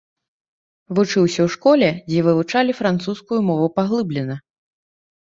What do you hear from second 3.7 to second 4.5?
паглыблена.